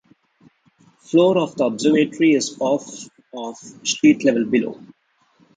[0.79, 3.55] The floor of the observatory is off of
[3.87, 4.81] street-level below.